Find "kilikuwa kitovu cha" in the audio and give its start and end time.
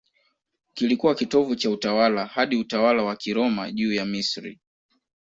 0.73-1.69